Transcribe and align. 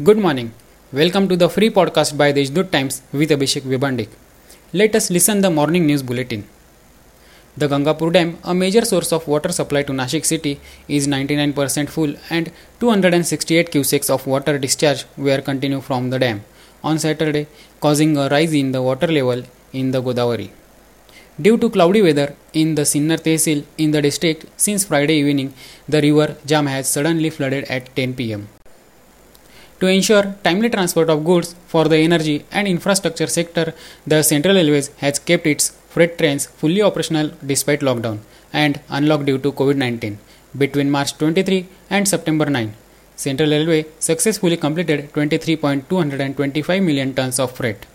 Good 0.00 0.16
morning. 0.16 0.52
Welcome 0.92 1.28
to 1.28 1.36
the 1.36 1.48
free 1.48 1.70
podcast 1.70 2.16
by 2.16 2.32
Deshdoot 2.32 2.70
Times 2.70 3.02
with 3.12 3.30
Abhishek 3.30 3.62
Vibandik. 3.62 4.10
Let 4.72 4.94
us 4.94 5.10
listen 5.10 5.40
the 5.40 5.50
morning 5.50 5.86
news 5.86 6.04
bulletin. 6.04 6.44
The 7.56 7.66
Gangapur 7.66 8.12
Dam, 8.12 8.38
a 8.44 8.54
major 8.54 8.84
source 8.84 9.10
of 9.12 9.26
water 9.26 9.50
supply 9.50 9.82
to 9.82 9.92
Nashik 9.92 10.24
city, 10.24 10.60
is 10.86 11.08
99% 11.08 11.88
full 11.88 12.14
and 12.30 12.52
268 12.78 13.72
cusecs 13.72 14.08
of 14.08 14.24
water 14.28 14.56
discharge 14.56 15.04
were 15.16 15.40
continued 15.40 15.82
from 15.82 16.10
the 16.10 16.20
dam 16.20 16.44
on 16.84 17.00
Saturday, 17.00 17.48
causing 17.80 18.16
a 18.16 18.28
rise 18.28 18.54
in 18.54 18.70
the 18.70 18.80
water 18.80 19.08
level 19.08 19.42
in 19.72 19.90
the 19.90 20.00
Godavari. 20.00 20.50
Due 21.42 21.58
to 21.58 21.70
cloudy 21.70 22.02
weather 22.02 22.36
in 22.52 22.76
the 22.76 22.82
Sinnar 22.82 23.18
Tehsil 23.18 23.64
in 23.76 23.90
the 23.90 24.00
district 24.00 24.46
since 24.56 24.84
Friday 24.84 25.16
evening, 25.16 25.54
the 25.88 26.00
river 26.00 26.36
Jam 26.46 26.66
has 26.66 26.88
suddenly 26.88 27.30
flooded 27.30 27.64
at 27.64 27.96
10 27.96 28.14
pm. 28.14 28.46
To 29.80 29.86
ensure 29.86 30.34
timely 30.42 30.70
transport 30.70 31.08
of 31.08 31.24
goods 31.24 31.54
for 31.72 31.84
the 31.92 31.98
energy 31.98 32.44
and 32.50 32.66
infrastructure 32.66 33.28
sector, 33.28 33.74
the 34.06 34.22
Central 34.22 34.56
Railways 34.56 34.88
has 35.02 35.20
kept 35.20 35.46
its 35.46 35.70
freight 35.92 36.18
trains 36.18 36.46
fully 36.46 36.82
operational 36.82 37.30
despite 37.46 37.80
lockdown 37.88 38.18
and 38.52 38.80
unlocked 38.88 39.26
due 39.26 39.38
to 39.38 39.52
COVID 39.52 39.76
19 39.76 40.18
between 40.56 40.90
March 40.90 41.16
23 41.18 41.68
and 41.90 42.08
September 42.08 42.46
9. 42.46 42.74
Central 43.14 43.50
Railway 43.50 43.86
successfully 44.00 44.56
completed 44.56 45.12
23.225 45.12 46.82
million 46.88 47.14
tons 47.14 47.38
of 47.38 47.52
freight. 47.52 47.86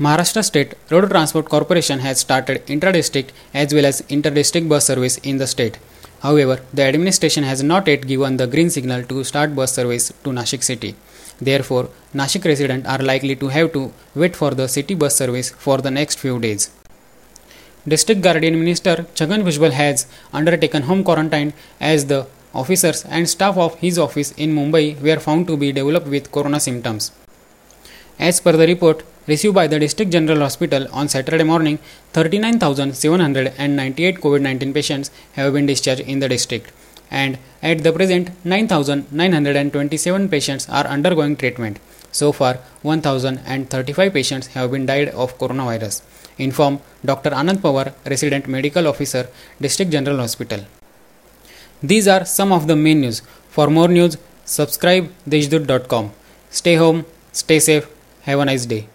Maharashtra 0.00 0.42
State 0.44 0.74
Road 0.90 1.10
Transport 1.10 1.46
Corporation 1.50 1.98
has 1.98 2.20
started 2.20 2.62
intra-district 2.70 3.32
as 3.52 3.74
well 3.74 3.84
as 3.84 4.00
inter-district 4.08 4.68
bus 4.68 4.86
service 4.86 5.18
in 5.18 5.36
the 5.36 5.46
state. 5.46 5.78
However, 6.20 6.60
the 6.74 6.82
administration 6.82 7.44
has 7.44 7.62
not 7.62 7.86
yet 7.86 8.06
given 8.06 8.36
the 8.36 8.46
green 8.46 8.70
signal 8.70 9.04
to 9.04 9.22
start 9.24 9.54
bus 9.54 9.72
service 9.72 10.12
to 10.24 10.30
Nashik 10.30 10.64
city. 10.64 10.96
Therefore, 11.40 11.90
Nashik 12.14 12.44
residents 12.44 12.88
are 12.88 12.98
likely 12.98 13.36
to 13.36 13.48
have 13.48 13.72
to 13.74 13.92
wait 14.14 14.34
for 14.34 14.50
the 14.50 14.66
city 14.68 14.94
bus 14.94 15.14
service 15.14 15.50
for 15.50 15.78
the 15.78 15.90
next 15.90 16.18
few 16.18 16.40
days. 16.40 16.70
District 17.86 18.20
Guardian 18.20 18.58
Minister 18.58 19.06
Chhagan 19.14 19.44
Bhujbal 19.44 19.70
has 19.70 20.06
undertaken 20.32 20.82
home 20.82 21.04
quarantine 21.04 21.52
as 21.80 22.06
the 22.06 22.26
officers 22.52 23.04
and 23.04 23.28
staff 23.28 23.56
of 23.56 23.76
his 23.76 23.98
office 23.98 24.32
in 24.32 24.54
Mumbai 24.54 25.00
were 25.00 25.20
found 25.20 25.46
to 25.46 25.56
be 25.56 25.70
developed 25.70 26.08
with 26.08 26.32
corona 26.32 26.58
symptoms. 26.58 27.12
As 28.18 28.40
per 28.40 28.52
the 28.52 28.66
report 28.66 29.04
received 29.28 29.54
by 29.54 29.68
the 29.68 29.78
District 29.78 30.10
General 30.10 30.40
Hospital 30.40 30.86
on 30.92 31.08
Saturday 31.08 31.44
morning, 31.44 31.78
39,798 32.14 34.20
COVID 34.20 34.40
19 34.40 34.72
patients 34.72 35.12
have 35.34 35.52
been 35.52 35.66
discharged 35.66 36.00
in 36.00 36.18
the 36.18 36.28
district, 36.28 36.72
and 37.10 37.38
at 37.62 37.84
the 37.84 37.92
present, 37.92 38.30
9,927 38.44 40.28
patients 40.28 40.68
are 40.68 40.86
undergoing 40.86 41.36
treatment. 41.36 41.78
So 42.10 42.32
far, 42.32 42.58
1,035 42.82 44.12
patients 44.12 44.48
have 44.48 44.72
been 44.72 44.86
died 44.86 45.10
of 45.10 45.38
coronavirus, 45.38 46.02
informed 46.38 46.80
Dr. 47.04 47.30
Anand 47.30 47.58
Pawar, 47.58 47.92
Resident 48.04 48.48
Medical 48.48 48.88
Officer, 48.88 49.28
District 49.60 49.92
General 49.92 50.16
Hospital. 50.16 50.64
These 51.82 52.08
are 52.08 52.24
some 52.24 52.50
of 52.50 52.66
the 52.66 52.74
main 52.74 53.02
news. 53.02 53.22
For 53.50 53.68
more 53.68 53.88
news, 53.88 54.16
subscribe 54.44 55.12
deshdoot.com. 55.28 56.10
Stay 56.50 56.74
home, 56.74 57.04
stay 57.32 57.60
safe, 57.60 57.86
have 58.28 58.40
a 58.40 58.44
nice 58.44 58.66
day. 58.66 58.86